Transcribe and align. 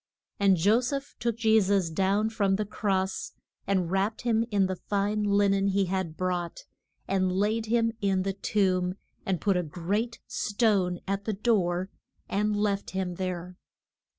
And 0.39 0.57
Jo 0.57 0.81
seph 0.81 1.15
took 1.19 1.37
Je 1.37 1.61
sus 1.61 1.91
down 1.91 2.31
from 2.31 2.55
the 2.55 2.65
cross, 2.65 3.33
and 3.67 3.91
wrapped 3.91 4.21
him 4.23 4.43
in 4.49 4.65
the 4.65 4.75
fine 4.75 5.21
lin 5.23 5.53
en 5.53 5.67
he 5.67 5.85
had 5.85 6.17
brought, 6.17 6.65
and 7.07 7.31
laid 7.31 7.67
him 7.67 7.91
in 8.01 8.23
the 8.23 8.33
tomb, 8.33 8.95
and 9.27 9.39
put 9.39 9.55
a 9.55 9.61
great 9.61 10.17
stone 10.25 11.01
at 11.07 11.25
the 11.25 11.33
door, 11.33 11.91
and 12.27 12.55
left 12.55 12.89
him 12.97 13.13
there. 13.17 13.57